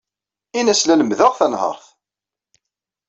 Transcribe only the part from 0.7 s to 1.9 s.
la lemmdeɣ tanhaṛt.